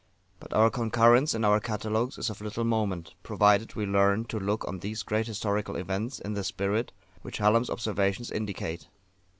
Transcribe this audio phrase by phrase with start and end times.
[0.39, 4.67] But our concurrence in our catalogues is of little moment, provided we learn to look
[4.67, 8.87] on these great historical events in the spirit which Hallam's observations indicate.